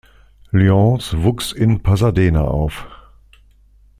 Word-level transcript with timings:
Lyons 0.51 1.13
wuchs 1.15 1.51
in 1.51 1.83
Pasadena 1.83 2.41
auf. 2.45 2.87